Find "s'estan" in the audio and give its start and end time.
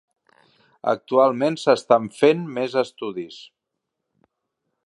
1.65-2.09